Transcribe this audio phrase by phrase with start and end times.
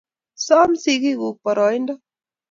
[0.45, 1.93] Soom sikikuk boroindo